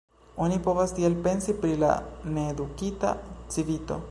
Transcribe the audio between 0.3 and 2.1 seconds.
Oni povas tiel pensi pri la